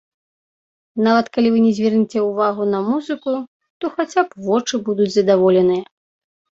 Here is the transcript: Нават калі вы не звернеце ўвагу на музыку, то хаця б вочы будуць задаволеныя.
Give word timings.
Нават 1.07 1.25
калі 1.37 1.51
вы 1.57 1.61
не 1.67 1.73
звернеце 1.81 2.19
ўвагу 2.29 2.63
на 2.73 2.79
музыку, 2.89 3.31
то 3.79 3.85
хаця 4.01 4.21
б 4.35 4.51
вочы 4.51 4.75
будуць 4.91 5.13
задаволеныя. 5.21 5.83